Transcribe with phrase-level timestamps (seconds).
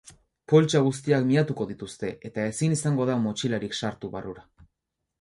[0.53, 4.51] Poltsa guztiak miatuko dituzte, eta ezin izango da motxilarik sartu barrura.